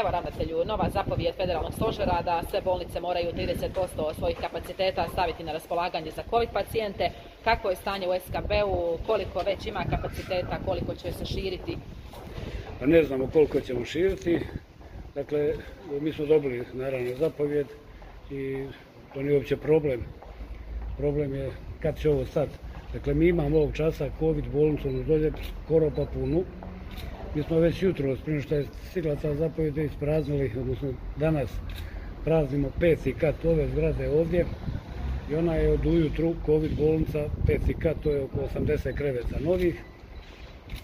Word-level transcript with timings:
Evo 0.00 0.10
ravnatelju, 0.10 0.64
nova 0.64 0.90
zapovijed 0.90 1.34
federalnog 1.34 1.74
stožera 1.74 2.22
da 2.22 2.42
sve 2.50 2.60
bolnice 2.60 3.00
moraju 3.00 3.32
30% 3.32 4.14
svojih 4.18 4.36
kapaciteta 4.40 5.08
staviti 5.12 5.44
na 5.44 5.52
raspolaganje 5.52 6.10
za 6.10 6.22
COVID 6.30 6.48
pacijente. 6.52 7.10
Kako 7.44 7.70
je 7.70 7.76
stanje 7.76 8.08
u 8.08 8.20
SKB-u, 8.20 8.98
koliko 9.06 9.42
već 9.46 9.66
ima 9.66 9.84
kapaciteta, 9.90 10.58
koliko 10.66 10.94
će 10.94 11.12
se 11.12 11.24
širiti? 11.24 11.76
Pa 12.80 12.86
ne 12.86 13.02
znamo 13.02 13.30
koliko 13.32 13.60
ćemo 13.60 13.84
širiti. 13.84 14.40
Dakle, 15.14 15.54
mi 16.00 16.12
smo 16.12 16.26
dobili 16.26 16.64
naravno 16.72 17.14
zapovjed 17.14 17.66
i 18.30 18.66
to 19.14 19.22
nije 19.22 19.36
uopće 19.36 19.56
problem. 19.56 20.04
Problem 20.98 21.34
je 21.34 21.50
kad 21.82 21.98
će 21.98 22.10
ovo 22.10 22.26
sad. 22.26 22.48
Dakle, 22.92 23.14
mi 23.14 23.28
imamo 23.28 23.56
ovog 23.56 23.76
časa 23.76 24.10
COVID 24.18 24.44
bolnicu 24.52 24.90
na 24.90 25.02
dolje 25.02 25.32
skoro 25.64 25.90
pa 25.96 26.04
punu. 26.04 26.44
Mi 27.38 27.44
smo 27.44 27.58
već 27.58 27.82
jutro, 27.82 28.16
prije 28.24 28.40
što 28.40 28.54
je 28.54 28.66
stigla 28.90 29.16
ta 29.16 29.28
ispraznili, 29.82 30.52
odnosno 30.60 30.92
danas 31.16 31.50
praznimo 32.24 32.70
peti 32.80 33.12
kat 33.12 33.44
ove 33.44 33.68
zgrade 33.68 34.08
ovdje 34.08 34.46
i 35.30 35.34
ona 35.34 35.54
je 35.54 35.72
od 35.72 35.86
ujutru 35.86 36.34
COVID 36.46 36.76
bolnica, 36.76 37.28
peti 37.46 37.74
kat, 37.74 37.96
to 38.02 38.10
je 38.10 38.22
oko 38.22 38.38
80 38.58 38.94
kreveta 38.94 39.40
novih. 39.40 39.82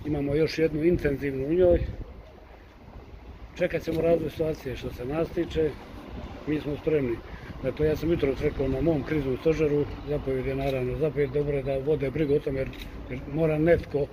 Imamo 0.07 0.35
još 0.35 0.59
jednu 0.59 0.85
intenzivnu 0.85 1.47
u 1.47 1.55
njoj. 1.55 1.81
Čekat 3.59 3.83
ćemo 3.83 4.01
razvoj 4.01 4.31
situacije 4.31 4.77
što 4.77 4.93
se 4.93 5.05
nas 5.05 5.29
tiče. 5.29 5.71
Mi 6.47 6.61
smo 6.61 6.77
spremni. 6.77 7.17
Dakle, 7.63 7.87
ja 7.87 7.97
sam 7.97 8.11
jutro 8.11 8.35
rekao 8.43 8.69
na 8.69 8.81
mom 8.81 9.03
kriznom 9.03 9.37
stožeru, 9.41 9.85
zapovjed 10.09 10.47
je 10.47 10.55
naravno, 10.55 10.99
zapovjed 10.99 11.31
dobro 11.31 11.57
je 11.57 11.63
da 11.63 11.79
vode 11.79 12.11
brigu 12.11 12.35
o 12.35 12.39
tome 12.39 12.59
jer, 12.59 12.69
jer 13.11 13.21
mora 13.33 13.59
netko, 13.59 14.07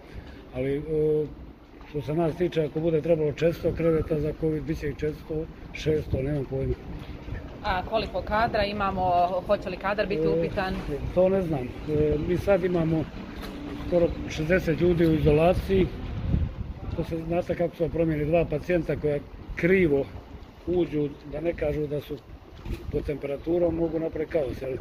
ali 0.53 0.77
o, 0.77 1.25
što 1.91 2.01
se 2.01 2.13
nas 2.13 2.35
tiče, 2.35 2.61
ako 2.63 2.79
bude 2.79 3.01
trebalo 3.01 3.31
400 3.31 3.75
kreveta 3.75 4.19
za 4.19 4.33
COVID, 4.41 4.63
bit 4.63 4.79
će 4.79 4.89
i 4.89 4.93
400, 4.93 5.13
600, 5.73 6.23
nemam 6.23 6.45
pojma. 6.45 6.73
A 7.63 7.85
koliko 7.85 8.21
kadra 8.21 8.63
imamo, 8.63 9.27
hoće 9.47 9.69
li 9.69 9.77
kadar 9.77 10.07
biti 10.07 10.27
upitan? 10.27 10.73
E, 10.73 10.97
to 11.15 11.29
ne 11.29 11.41
znam. 11.41 11.67
E, 11.89 12.15
mi 12.27 12.37
sad 12.37 12.63
imamo 12.63 13.03
skoro 13.87 14.07
60 14.29 14.81
ljudi 14.81 15.05
u 15.05 15.13
izolaciji. 15.13 15.87
To 16.95 17.03
se 17.03 17.17
znate 17.27 17.55
kako 17.55 17.75
su 17.75 17.89
promijeni 17.89 18.25
dva 18.25 18.45
pacijenta 18.45 18.95
koja 18.95 19.19
krivo 19.55 20.05
uđu, 20.67 21.09
da 21.31 21.41
ne 21.41 21.53
kažu 21.53 21.87
da 21.87 22.01
su 22.01 22.17
pod 22.91 23.05
temperaturom, 23.05 23.75
mogu 23.75 23.99
napraviti 23.99 24.31
kaos. 24.31 24.63
Ali 24.63 24.77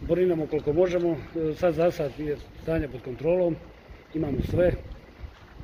borinamo 0.00 0.46
koliko 0.46 0.72
možemo. 0.72 1.10
E, 1.10 1.54
sad 1.54 1.74
za 1.74 1.90
sad 1.90 2.10
je 2.18 2.36
stanje 2.62 2.88
pod 2.88 3.02
kontrolom. 3.02 3.56
Imamo 4.14 4.38
sve. 4.50 4.72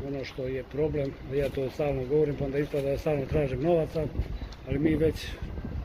Ono 0.04 0.24
što 0.24 0.46
je 0.46 0.62
problem, 0.62 1.12
ja 1.34 1.48
to 1.48 1.70
stalno 1.70 2.04
govorim, 2.04 2.34
pa 2.38 2.44
onda 2.44 2.58
ispada 2.58 2.90
da 2.90 2.98
stalno 2.98 3.26
tražim 3.26 3.62
novaca, 3.62 4.06
ali 4.68 4.78
mi 4.78 4.94
već 4.94 5.26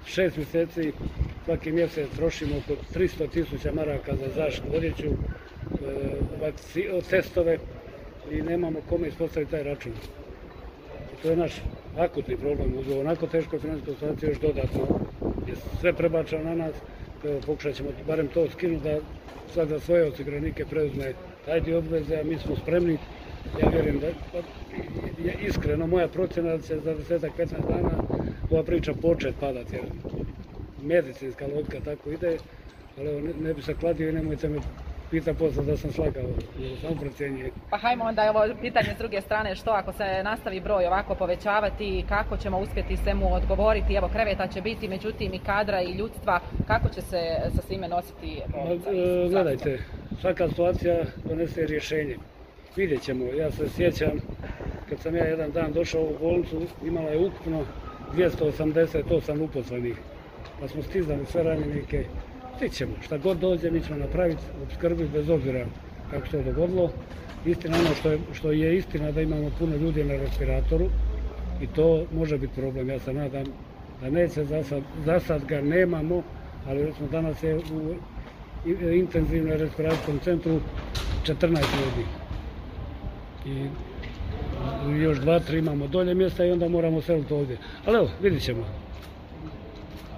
šest 0.05 0.37
mjeseci 0.37 0.91
svaki 1.45 1.71
mjesec 1.71 2.09
trošimo 2.15 2.55
oko 2.57 2.81
300 2.95 3.29
tisuća 3.29 3.71
maraka 3.73 4.15
za 4.15 4.27
zaštitu 4.35 4.75
odjeću, 4.75 5.07
e, 6.75 7.01
testove 7.09 7.57
i 8.31 8.41
nemamo 8.41 8.79
kome 8.89 9.07
ispostaviti 9.07 9.51
taj 9.51 9.63
račun. 9.63 9.91
To 11.21 11.29
je 11.29 11.35
naš 11.35 11.51
akutni 11.97 12.37
problem 12.37 12.77
uz 12.77 12.97
onako 12.97 13.27
teško 13.27 13.59
financijsko 13.59 13.93
situaciju 13.93 14.29
još 14.29 14.39
dodatno 14.39 14.87
je 15.47 15.55
sve 15.79 15.93
prebačeno 15.93 16.43
na 16.43 16.55
nas. 16.55 16.75
Evo, 17.23 17.39
pokušat 17.45 17.75
ćemo 17.75 17.89
barem 18.07 18.27
to 18.27 18.49
skinuti 18.49 18.83
da 18.83 18.99
sad 19.53 19.67
za 19.67 19.79
svoje 19.79 20.05
osiguranike 20.05 20.65
preuzme 20.65 21.13
taj 21.45 21.61
dio 21.61 21.77
obveze, 21.77 22.19
a 22.19 22.23
mi 22.23 22.37
smo 22.37 22.55
spremni. 22.55 22.97
Ja 23.61 23.69
vjerujem 23.69 23.99
da, 23.99 24.07
je 25.29 25.35
iskreno 25.47 25.87
moja 25.87 26.07
procjena 26.07 26.57
da 26.57 26.61
će 26.61 26.79
za 26.79 26.95
10-15 26.95 27.27
dana 27.67 27.91
ova 28.51 28.63
priča 28.63 28.93
počet 28.93 29.35
padati, 29.39 29.75
jer 29.75 29.85
medicinska 30.81 31.45
logika 31.55 31.79
tako 31.85 32.11
ide, 32.11 32.37
ali 32.97 33.09
evo, 33.09 33.19
ne, 33.19 33.33
ne 33.41 33.53
bi 33.53 33.61
se 33.61 33.73
kladio 33.73 34.09
i 34.09 34.13
nemojte 34.13 34.49
me 34.49 34.59
pita 35.11 35.33
posle 35.33 35.63
da 35.63 35.77
sam 35.77 35.91
slagao, 35.91 36.23
samo 36.81 36.95
procjenjuje. 36.95 37.51
Pa 37.69 37.77
hajmo 37.77 38.03
onda 38.03 38.29
ovo 38.29 38.55
pitanje 38.61 38.93
s 38.95 38.97
druge 38.97 39.21
strane, 39.21 39.55
što 39.55 39.71
ako 39.71 39.93
se 39.93 40.23
nastavi 40.23 40.59
broj 40.59 40.87
ovako 40.87 41.15
povećavati 41.15 42.05
kako 42.09 42.37
ćemo 42.37 42.59
uspjeti 42.59 42.97
svemu 42.97 43.33
odgovoriti, 43.33 43.93
evo 43.93 44.09
kreveta 44.13 44.47
će 44.47 44.61
biti, 44.61 44.87
međutim 44.87 45.33
i 45.33 45.39
kadra 45.39 45.81
i 45.81 45.91
ljudstva, 45.91 46.39
kako 46.67 46.89
će 46.89 47.01
se 47.01 47.19
sa 47.55 47.61
svime 47.61 47.87
nositi 47.87 48.41
bolnica? 48.47 48.89
E, 48.89 49.29
gledajte, 49.29 49.79
svaka 50.21 50.49
situacija 50.49 51.03
donese 51.25 51.65
rješenje. 51.65 52.17
Vidjet 52.75 53.01
ćemo, 53.01 53.25
ja 53.25 53.51
se 53.51 53.69
sjećam 53.69 54.11
kad 54.89 54.99
sam 54.99 55.15
ja 55.15 55.23
jedan 55.23 55.51
dan 55.51 55.73
došao 55.73 56.03
u 56.03 56.17
bolnicu, 56.19 56.61
imala 56.85 57.09
je 57.09 57.25
ukupno 57.25 57.65
288 58.15 59.43
uposlenih, 59.43 59.95
pa 60.59 60.67
smo 60.67 60.83
stizali 60.83 61.25
sve 61.25 61.43
ranjenike, 61.43 62.05
ćemo, 62.71 62.91
šta 63.01 63.17
god 63.17 63.37
dođe 63.37 63.71
mi 63.71 63.81
ćemo 63.81 63.99
napraviti 63.99 64.41
skrbi 64.77 65.07
bez 65.13 65.29
obzira 65.29 65.65
kako 66.11 66.27
se 66.27 66.43
dogodilo. 66.43 66.91
Istina 67.45 67.77
ono 67.77 67.95
što 67.95 68.11
je, 68.11 68.19
što 68.33 68.51
je 68.51 68.77
istina 68.77 69.11
da 69.11 69.21
imamo 69.21 69.51
puno 69.59 69.75
ljudi 69.75 70.03
na 70.03 70.13
respiratoru 70.13 70.89
i 71.61 71.67
to 71.67 72.05
može 72.13 72.37
biti 72.37 72.53
problem. 72.55 72.89
Ja 72.89 72.99
se 72.99 73.13
nadam 73.13 73.45
da 74.01 74.09
neće, 74.09 74.45
za 74.45 74.63
sad, 74.63 74.83
za 75.05 75.19
sad 75.19 75.45
ga 75.45 75.61
nemamo, 75.61 76.23
ali 76.67 76.93
smo 76.97 77.07
danas 77.07 77.43
je 77.43 77.55
u 77.55 77.95
intenzivnom 78.93 79.57
respiratorskom 79.57 80.19
centru 80.19 80.59
14 81.25 81.49
ljudi. 81.49 82.20
I 83.45 83.67
još 85.01 85.17
dva, 85.17 85.39
tri 85.39 85.59
imamo 85.59 85.87
dolje 85.87 86.13
mjesta 86.13 86.45
i 86.45 86.51
onda 86.51 86.67
moramo 86.67 87.01
seliti 87.01 87.33
ovdje. 87.33 87.57
Ali 87.85 87.97
evo, 87.97 88.09
vidit 88.21 88.43
ćemo. 88.43 88.65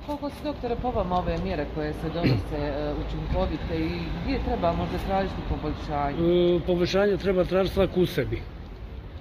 Koliko 0.06 0.30
su 0.30 0.36
doktore 0.44 0.76
po 0.82 0.92
vama 0.92 1.16
ove 1.16 1.38
mjere 1.44 1.66
koje 1.76 1.94
se 1.94 2.10
donose 2.14 2.58
e, 2.58 2.94
učinkovite 3.08 3.78
i 3.78 4.00
gdje 4.24 4.40
treba 4.46 4.74
možda 4.74 4.98
tražiti 5.08 5.36
poboljšanje? 5.50 6.56
E, 6.56 6.60
poboljšanje 6.66 7.18
treba 7.18 7.44
tražiti 7.44 7.74
svak 7.74 7.98
u 7.98 8.06
sebi. 8.06 8.42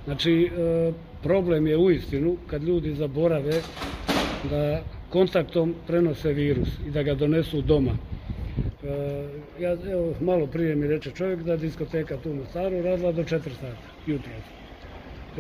Znači, 0.05 0.51
e, 0.57 0.93
problem 1.23 1.67
je 1.67 1.77
u 1.77 1.91
istinu 1.91 2.37
kad 2.47 2.63
ljudi 2.63 2.95
zaborave 2.95 3.61
da 4.51 4.81
kontaktom 5.11 5.75
prenose 5.87 6.33
virus 6.33 6.69
i 6.87 6.91
da 6.91 7.03
ga 7.03 7.15
donesu 7.15 7.63
doma. 7.63 7.93
Ja, 9.61 9.73
evo, 9.73 10.15
malo 10.21 10.47
prije 10.47 10.77
mi 10.77 10.87
reče 10.87 11.11
čovjek 11.11 11.43
da 11.43 11.57
diskoteka 11.57 12.17
tu 12.17 12.35
na 12.35 12.45
Staru 12.51 12.83
radila 12.83 13.13
do 13.13 13.23
4 13.23 13.41
sata 13.61 13.92
jutro. 14.07 14.33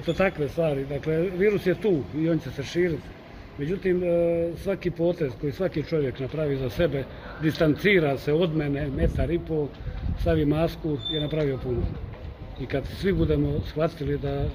To 0.05 0.13
takve 0.13 0.49
stvari. 0.49 0.85
Dakle, 0.85 1.31
virus 1.39 1.67
je 1.67 1.75
tu 1.75 2.03
i 2.17 2.29
on 2.29 2.39
će 2.39 2.51
se 2.51 2.63
širiti. 2.63 3.03
Međutim, 3.59 4.03
e, 4.05 4.09
svaki 4.57 4.91
potez 4.91 5.33
koji 5.41 5.53
svaki 5.53 5.83
čovjek 5.83 6.21
napravi 6.21 6.57
za 6.57 6.71
sebe, 6.71 7.05
distancira 7.43 8.19
se 8.19 8.33
od 8.33 8.57
mene, 8.57 8.89
metar 8.97 9.31
i 9.31 9.39
pol, 9.39 9.69
stavi 10.21 10.47
masku, 10.47 10.99
je 11.13 11.21
napravio 11.21 11.59
puno. 11.59 11.83
I 12.61 12.67
kad 12.67 12.87
svi 12.87 13.13
budemo 13.13 13.61
shvatili 13.67 14.19
da 14.19 14.31
e, 14.31 14.49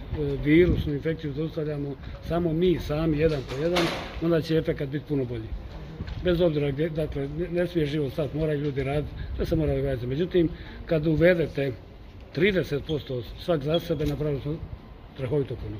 virusnu 0.43 0.93
infekciju 0.93 1.33
zaustavljamo 1.33 1.95
samo 2.27 2.53
mi 2.53 2.79
sami, 2.79 3.17
jedan 3.17 3.41
po 3.49 3.63
jedan, 3.63 3.85
onda 4.21 4.41
će 4.41 4.57
efekt 4.57 4.85
biti 4.89 5.05
puno 5.07 5.25
bolji. 5.25 5.47
Bez 6.23 6.41
obzira 6.41 6.71
gdje, 6.71 6.89
dakle, 6.89 7.29
ne 7.51 7.67
smije 7.67 7.85
život 7.85 8.13
stati, 8.13 8.37
moraju 8.37 8.59
ljudi 8.59 8.83
raditi, 8.83 9.13
to 9.37 9.45
se 9.45 9.55
mora 9.55 9.75
događati. 9.75 10.07
Međutim, 10.07 10.49
kad 10.85 11.07
uvedete 11.07 11.71
30% 12.37 13.21
svak 13.39 13.63
za 13.63 13.79
sebe, 13.79 14.05
napravili 14.05 14.41
smo 14.41 14.53
strahovito 15.13 15.55
puno. 15.55 15.77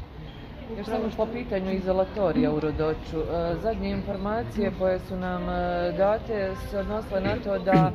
Još 0.78 0.85
samo 0.85 1.09
po 1.18 1.28
pitanju 1.34 1.72
izolatorija 1.72 2.51
u 2.51 2.59
Rodoću. 2.59 3.19
E, 3.19 3.56
zadnje 3.63 3.90
informacije 3.90 4.72
koje 4.79 5.00
su 5.00 5.16
nam 5.16 5.50
e, 5.50 5.94
date 5.97 6.51
se 6.72 6.78
odnosile 6.78 7.22
na 7.22 7.35
to 7.44 7.59
da 7.59 7.91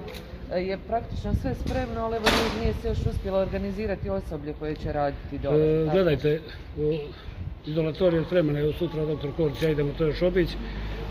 je 0.57 0.79
praktično 0.89 1.35
sve 1.35 1.55
spremno, 1.55 2.01
ali 2.01 2.17
evo 2.17 2.27
nije 2.61 2.75
se 2.75 2.89
još 2.89 2.99
uspjelo 3.07 3.39
organizirati 3.39 4.11
osoblje 4.11 4.55
koje 4.59 4.77
će 4.77 4.93
raditi 4.93 5.39
dole. 5.39 5.83
E, 5.83 5.89
gledajte, 5.93 6.41
izolatorij 7.67 8.19
je 8.19 8.25
spreman, 8.25 8.57
evo 8.57 8.73
sutra 8.73 9.05
doktor 9.05 9.31
Korić, 9.37 9.63
ja 9.63 9.71
idemo 9.71 9.93
to 9.99 10.05
još 10.05 10.23
obići, 10.23 10.57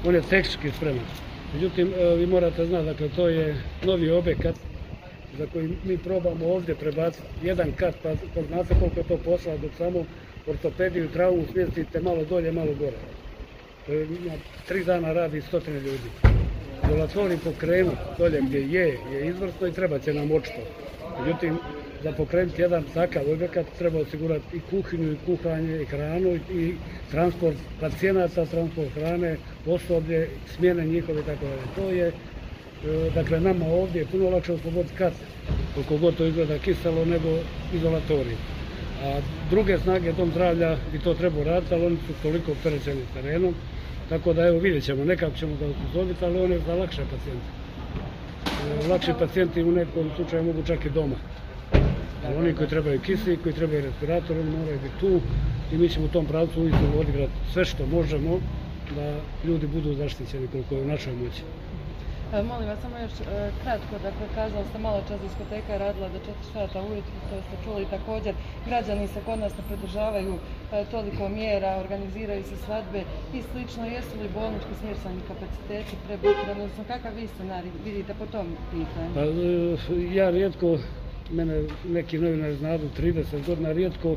on 0.05 0.15
je 0.15 0.21
tehnički 0.21 0.71
spreman. 0.71 1.05
Međutim, 1.53 1.93
vi 2.17 2.27
morate 2.27 2.65
znati, 2.65 2.85
dakle, 2.85 3.09
to 3.09 3.27
je 3.27 3.55
novi 3.83 4.11
objekat 4.11 4.70
za 5.37 5.45
koji 5.53 5.69
mi 5.83 5.97
probamo 5.97 6.45
ovdje 6.45 6.75
prebaciti 6.75 7.27
jedan 7.43 7.71
kat, 7.71 7.95
pa, 8.03 8.09
pa 8.35 8.41
znate 8.41 8.75
koliko 8.79 8.99
je 8.99 9.07
to 9.07 9.17
posla 9.17 9.57
dok 9.57 9.71
samo 9.77 10.05
ortopediju, 10.47 11.09
traumu 11.09 11.43
smjestite 11.51 11.99
malo 11.99 12.25
dolje, 12.25 12.51
malo 12.51 12.73
gore. 12.79 12.97
tri 14.67 14.83
dana 14.83 15.13
radi 15.13 15.41
stotine 15.41 15.79
ljudi. 15.79 16.09
Izolatorij 16.85 17.37
pokrenu 17.37 17.91
dolje 18.17 18.41
gdje 18.41 18.59
je, 18.59 18.99
je 19.11 19.27
izvrsno 19.27 19.67
i 19.67 19.71
treba 19.73 19.99
će 19.99 20.13
nam 20.13 20.31
očito. 20.31 20.61
Međutim, 21.19 21.57
za 22.03 22.11
pokrenuti 22.11 22.61
jedan 22.61 22.83
takav 22.93 23.23
objekat 23.33 23.65
treba 23.77 23.99
osigurati 23.99 24.57
i 24.57 24.59
kuhinju, 24.69 25.11
i 25.11 25.17
kuhanje, 25.25 25.81
i 25.81 25.85
hranu, 25.85 26.39
i 26.53 26.75
transport 27.11 27.57
pacijenata, 27.79 28.45
transport 28.45 28.89
hrane, 28.93 29.37
osoblje, 29.65 30.29
smjene 30.55 30.85
njihove 30.85 31.21
i 31.21 31.23
tako 31.23 31.45
dalje. 31.45 31.61
To 31.75 31.95
je, 31.95 32.07
e, 32.07 32.11
dakle, 33.15 33.39
nama 33.39 33.65
ovdje 33.65 33.99
je 33.99 34.05
puno 34.05 34.29
lakše 34.29 34.53
osloboditi 34.53 34.95
kat, 34.95 35.13
koliko 35.73 35.97
god 35.97 36.15
to 36.17 36.25
izgleda 36.25 36.57
kiselo, 36.57 37.05
nego 37.05 37.29
izolatorij 37.73 38.35
A 39.03 39.19
druge 39.49 39.77
snage 39.79 40.13
dom 40.13 40.31
zdravlja 40.31 40.77
bi 40.91 40.99
to 40.99 41.13
trebao 41.13 41.43
raditi, 41.43 41.73
ali 41.73 41.85
oni 41.85 41.97
su 42.07 42.13
toliko 42.23 42.51
opterećeni 42.51 43.01
terenom. 43.13 43.53
Tako 44.09 44.33
da 44.33 44.47
evo 44.47 44.59
vidjet 44.59 44.83
ćemo, 44.83 45.05
nekako 45.05 45.37
ćemo 45.37 45.55
ga 45.55 45.65
upozoriti, 45.67 46.25
ali 46.25 46.39
on 46.39 46.51
je 46.51 46.59
za 46.59 46.75
lakše 46.75 47.01
pacijente. 47.01 47.47
E, 48.85 48.87
Lakši 48.87 49.11
pacijenti 49.19 49.63
u 49.63 49.71
nekom 49.71 50.11
slučaju 50.15 50.43
mogu 50.43 50.63
čak 50.67 50.85
i 50.85 50.89
doma. 50.89 51.15
Ali 52.25 52.35
oni 52.35 52.53
koji 52.53 52.69
trebaju 52.69 52.99
kisik, 52.99 53.39
koji 53.43 53.55
trebaju 53.55 53.81
respirator, 53.81 54.37
oni 54.37 54.57
moraju 54.57 54.79
biti 54.83 54.99
tu 54.99 55.21
i 55.71 55.77
mi 55.77 55.89
ćemo 55.89 56.05
u 56.05 56.09
tom 56.09 56.25
pravcu 56.25 56.61
uistinu 56.61 56.99
odigrati 56.99 57.31
sve 57.53 57.65
što 57.65 57.85
možemo 57.85 58.39
da 58.95 59.15
ljudi 59.47 59.67
budu 59.67 59.93
zaštićeni 59.93 60.47
koliko 60.47 60.75
je 60.75 60.81
u 60.81 60.87
našoj 60.87 61.13
moći. 61.13 61.41
E, 62.33 62.43
Molim 62.43 62.67
vas 62.69 62.79
samo 62.81 62.97
još 62.97 63.11
e, 63.11 63.51
kratko, 63.63 63.95
dakle 64.03 64.25
kazali 64.35 64.65
ste 64.69 64.77
malo 64.79 64.99
čas 65.07 65.21
diskoteka 65.21 65.77
radila 65.77 66.09
do 66.09 66.19
4 66.19 66.53
sata 66.53 66.81
ujutro, 66.81 67.15
to 67.29 67.35
ste 67.45 67.55
čuli 67.63 67.85
također. 67.95 68.33
Građani 68.67 69.07
se 69.07 69.19
kod 69.25 69.39
nas 69.39 69.53
ne 69.57 69.63
pridržavaju 69.67 70.33
e, 70.35 70.85
toliko 70.91 71.29
mjera, 71.29 71.77
organiziraju 71.83 72.43
se 72.43 72.55
svadbe 72.65 73.01
i 73.33 73.39
slično. 73.49 73.85
Jesu 73.85 74.13
li 74.21 74.29
bolnički 74.39 74.73
smješteni 74.79 75.21
kapaciteti 75.27 75.95
prebukirani, 76.05 76.61
odnosno 76.61 76.83
kakav 76.87 77.11
vi 77.15 77.27
scenarij 77.27 77.71
vidite 77.85 78.13
po 78.19 78.25
tom 78.25 78.47
pitanju? 78.71 79.11
Pa, 79.15 79.23
ja 80.19 80.29
rijetko, 80.29 80.77
mene 81.31 81.63
neki 81.87 82.17
novinari 82.17 82.55
znadu 82.55 82.85
30 82.99 83.45
godina, 83.47 83.71
rijetko 83.71 84.15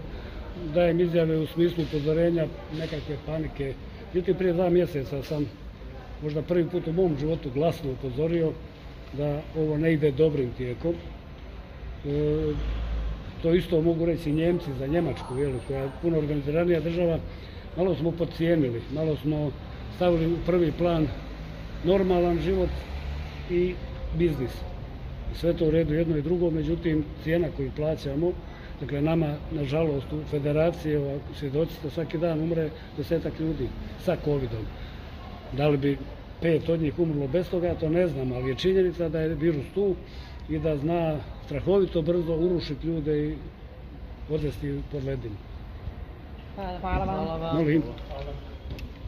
dajem 0.75 1.01
izjave 1.01 1.37
u 1.39 1.47
smislu 1.47 1.85
upozorenja 1.85 2.47
nekakve 2.81 3.17
panike. 3.27 3.75
Međutim, 4.13 4.35
prije 4.37 4.53
dva 4.53 4.71
mjeseca 4.71 5.23
sam 5.23 5.64
možda 6.25 6.43
prvi 6.43 6.69
put 6.69 6.87
u 6.89 6.93
mom 6.93 7.17
životu 7.21 7.51
glasno 7.55 7.93
upozorio 7.93 8.53
da 9.13 9.43
ovo 9.57 9.79
ne 9.79 9.93
ide 9.93 10.11
dobrim 10.11 10.51
tijekom. 10.57 10.95
E, 10.95 12.53
to 13.43 13.55
isto 13.55 13.81
mogu 13.81 14.07
reći 14.07 14.33
Njemci 14.33 14.71
za 14.79 14.87
Njemačku, 14.87 15.39
jel, 15.39 15.53
koja 15.67 15.83
je 15.83 15.91
puno 16.03 16.19
organiziranija 16.19 16.81
država. 16.81 17.19
Malo 17.77 17.95
smo 17.95 18.11
podcijenili, 18.11 18.83
malo 18.95 19.17
smo 19.17 19.51
stavili 19.97 20.27
u 20.27 20.37
prvi 20.47 20.73
plan 20.73 21.09
normalan 21.85 22.41
život 22.41 22.71
i 23.51 23.75
biznis. 24.19 24.51
Sve 25.35 25.53
to 25.53 25.67
u 25.67 25.71
redu 25.71 25.95
jedno 25.95 26.17
i 26.17 26.23
drugo, 26.23 26.51
međutim 26.51 27.05
cijena 27.23 27.49
koju 27.57 27.71
plaćamo, 27.77 28.33
dakle 28.81 29.03
nama 29.03 29.35
nažalost 29.53 30.13
u 30.13 30.21
federaciji 30.31 30.99
svjedoci 31.39 31.75
svaki 31.95 32.19
dan 32.19 32.41
umre 32.41 32.71
desetak 32.97 33.41
ljudi 33.41 33.69
sa 34.05 34.17
covidom. 34.25 34.67
Da 35.57 35.69
li 35.69 35.77
bi 35.77 35.99
pet 36.41 36.69
od 36.69 36.81
njih 36.81 36.99
umrlo 36.99 37.27
bez 37.29 37.51
toga, 37.51 37.75
to 37.75 37.89
ne 37.89 38.07
znam, 38.09 38.33
ali 38.33 38.49
je 38.49 38.55
činjenica 38.55 39.09
da 39.09 39.21
je 39.21 39.35
virus 39.35 39.65
tu 39.75 39.95
i 40.49 40.59
da 40.59 40.77
zna 40.77 41.17
strahovito 41.47 42.03
brzo 42.03 42.35
urušiti 42.37 42.87
ljude 42.87 43.29
i 43.29 43.37
odvesti 44.31 44.81
pod 44.93 45.05
ledinu. 45.05 45.37
Hvala. 46.55 46.79
Hvala 46.79 47.05
vam. 47.05 47.27
Hvala 47.27 47.37
vam. 47.37 47.57
Molim. 47.57 47.83